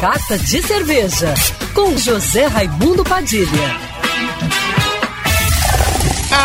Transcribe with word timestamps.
Carta 0.00 0.38
de 0.38 0.62
Cerveja, 0.62 1.34
com 1.74 1.94
José 1.94 2.46
Raimundo 2.46 3.04
Padilha. 3.04 3.44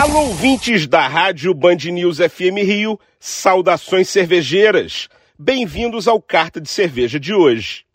Alô, 0.02 0.26
ouvintes 0.28 0.86
da 0.86 1.08
Rádio 1.08 1.54
Band 1.54 1.78
News 1.86 2.18
FM 2.18 2.66
Rio, 2.66 3.00
saudações 3.18 4.10
cervejeiras. 4.10 5.08
Bem-vindos 5.40 6.06
ao 6.06 6.22
Carta 6.22 6.60
de 6.60 6.68
Cerveja 6.68 7.18
de 7.18 7.34
hoje. 7.34 7.86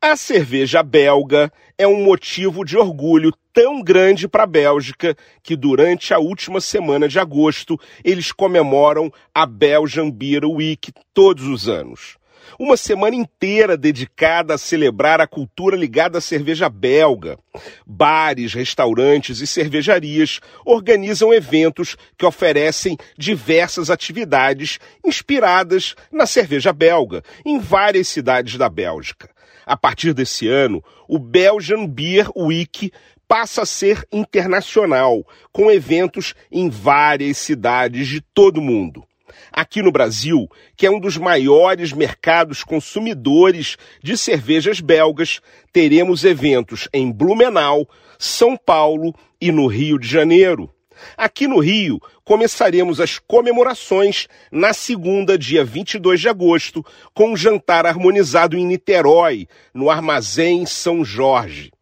A 0.00 0.14
cerveja 0.14 0.84
belga 0.84 1.52
é 1.76 1.84
um 1.84 2.04
motivo 2.04 2.64
de 2.64 2.78
orgulho 2.78 3.32
tão 3.52 3.82
grande 3.82 4.28
para 4.28 4.44
a 4.44 4.46
Bélgica 4.46 5.16
que 5.42 5.56
durante 5.56 6.14
a 6.14 6.20
última 6.20 6.60
semana 6.60 7.08
de 7.08 7.18
agosto 7.18 7.76
eles 8.04 8.30
comemoram 8.30 9.12
a 9.34 9.46
Belgian 9.46 10.08
Beer 10.08 10.44
Week 10.44 10.92
todos 11.12 11.44
os 11.48 11.68
anos. 11.68 12.21
Uma 12.58 12.76
semana 12.76 13.16
inteira 13.16 13.76
dedicada 13.76 14.54
a 14.54 14.58
celebrar 14.58 15.20
a 15.20 15.26
cultura 15.26 15.76
ligada 15.76 16.18
à 16.18 16.20
cerveja 16.20 16.68
belga. 16.68 17.38
Bares, 17.86 18.54
restaurantes 18.54 19.40
e 19.40 19.46
cervejarias 19.46 20.40
organizam 20.64 21.32
eventos 21.32 21.96
que 22.16 22.26
oferecem 22.26 22.96
diversas 23.16 23.90
atividades 23.90 24.78
inspiradas 25.04 25.94
na 26.10 26.26
cerveja 26.26 26.72
belga 26.72 27.22
em 27.44 27.58
várias 27.58 28.08
cidades 28.08 28.56
da 28.56 28.68
Bélgica. 28.68 29.30
A 29.64 29.76
partir 29.76 30.12
desse 30.12 30.48
ano, 30.48 30.82
o 31.08 31.18
Belgian 31.18 31.86
Beer 31.86 32.28
Week 32.36 32.90
passa 33.28 33.62
a 33.62 33.66
ser 33.66 34.06
internacional, 34.12 35.26
com 35.50 35.70
eventos 35.70 36.34
em 36.50 36.68
várias 36.68 37.38
cidades 37.38 38.06
de 38.08 38.20
todo 38.20 38.58
o 38.58 38.62
mundo. 38.62 39.04
Aqui 39.50 39.82
no 39.82 39.90
Brasil, 39.90 40.48
que 40.76 40.86
é 40.86 40.90
um 40.90 41.00
dos 41.00 41.16
maiores 41.16 41.92
mercados 41.92 42.62
consumidores 42.62 43.76
de 44.02 44.16
cervejas 44.16 44.80
belgas, 44.80 45.40
teremos 45.72 46.24
eventos 46.24 46.88
em 46.92 47.10
Blumenau, 47.10 47.88
São 48.18 48.56
Paulo 48.56 49.14
e 49.40 49.50
no 49.50 49.66
Rio 49.66 49.98
de 49.98 50.06
Janeiro. 50.06 50.70
Aqui 51.16 51.46
no 51.46 51.58
Rio, 51.58 52.00
começaremos 52.24 53.00
as 53.00 53.18
comemorações 53.18 54.28
na 54.50 54.72
segunda, 54.72 55.36
dia 55.36 55.64
22 55.64 56.20
de 56.20 56.28
agosto, 56.28 56.84
com 57.14 57.32
um 57.32 57.36
jantar 57.36 57.86
harmonizado 57.86 58.56
em 58.56 58.64
Niterói, 58.66 59.48
no 59.74 59.90
Armazém 59.90 60.64
São 60.66 61.04
Jorge. 61.04 61.72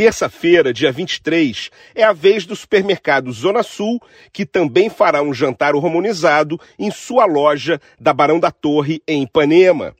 Terça-feira, 0.00 0.72
dia 0.72 0.90
23, 0.90 1.68
é 1.94 2.02
a 2.02 2.14
vez 2.14 2.46
do 2.46 2.56
supermercado 2.56 3.30
Zona 3.30 3.62
Sul, 3.62 4.00
que 4.32 4.46
também 4.46 4.88
fará 4.88 5.20
um 5.20 5.34
jantar 5.34 5.74
harmonizado 5.74 6.58
em 6.78 6.90
sua 6.90 7.26
loja 7.26 7.78
da 8.00 8.10
Barão 8.14 8.40
da 8.40 8.50
Torre, 8.50 9.02
em 9.06 9.24
Ipanema. 9.24 9.94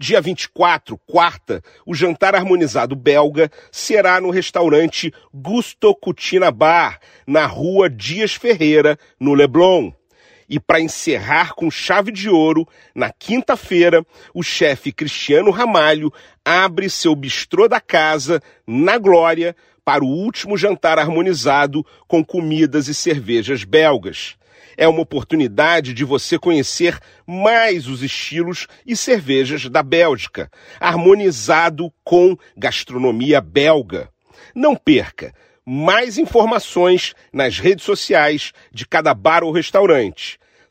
Dia 0.00 0.22
24, 0.22 0.96
quarta, 1.06 1.62
o 1.84 1.94
jantar 1.94 2.34
harmonizado 2.34 2.96
belga 2.96 3.50
será 3.70 4.18
no 4.22 4.30
restaurante 4.30 5.12
Gusto 5.34 5.94
Cutina 5.96 6.50
Bar, 6.50 6.98
na 7.26 7.44
rua 7.44 7.90
Dias 7.90 8.32
Ferreira, 8.32 8.98
no 9.20 9.34
Leblon. 9.34 9.92
E 10.52 10.60
para 10.60 10.82
encerrar 10.82 11.54
com 11.54 11.70
chave 11.70 12.12
de 12.12 12.28
ouro, 12.28 12.68
na 12.94 13.10
quinta-feira, 13.10 14.04
o 14.34 14.42
chefe 14.42 14.92
Cristiano 14.92 15.50
Ramalho 15.50 16.12
abre 16.44 16.90
seu 16.90 17.14
bistrô 17.14 17.66
da 17.66 17.80
casa, 17.80 18.38
na 18.66 18.98
Glória, 18.98 19.56
para 19.82 20.04
o 20.04 20.06
último 20.06 20.54
jantar 20.58 20.98
harmonizado 20.98 21.82
com 22.06 22.22
comidas 22.22 22.86
e 22.86 22.92
cervejas 22.92 23.64
belgas. 23.64 24.36
É 24.76 24.86
uma 24.86 25.00
oportunidade 25.00 25.94
de 25.94 26.04
você 26.04 26.38
conhecer 26.38 26.98
mais 27.26 27.88
os 27.88 28.02
estilos 28.02 28.66
e 28.86 28.94
cervejas 28.94 29.70
da 29.70 29.82
Bélgica, 29.82 30.50
harmonizado 30.78 31.90
com 32.04 32.36
gastronomia 32.54 33.40
belga. 33.40 34.10
Não 34.54 34.76
perca! 34.76 35.32
Mais 35.64 36.18
informações 36.18 37.14
nas 37.32 37.58
redes 37.58 37.86
sociais 37.86 38.52
de 38.70 38.86
cada 38.86 39.14
bar 39.14 39.44
ou 39.44 39.50
restaurante. 39.50 40.41